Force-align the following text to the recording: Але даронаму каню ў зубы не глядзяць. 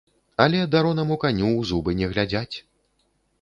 Але 0.45 0.61
даронаму 0.75 1.17
каню 1.25 1.45
ў 1.49 1.61
зубы 1.73 1.95
не 2.01 2.09
глядзяць. 2.15 2.55